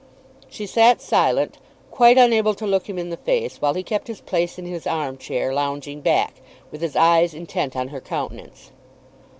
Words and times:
She 0.49 0.65
sat 0.65 0.99
silent, 0.99 1.59
quite 1.91 2.17
unable 2.17 2.55
to 2.55 2.65
look 2.65 2.89
him 2.89 2.97
in 2.97 3.11
the 3.11 3.17
face, 3.17 3.61
while 3.61 3.75
he 3.75 3.83
kept 3.83 4.07
his 4.07 4.19
place 4.19 4.57
in 4.57 4.65
his 4.65 4.87
arm 4.87 5.15
chair, 5.15 5.53
lounging 5.53 6.01
back, 6.01 6.41
with 6.71 6.81
his 6.81 6.95
eyes 6.95 7.35
intent 7.35 7.75
on 7.75 7.89
her 7.89 8.01
countenance. 8.01 8.71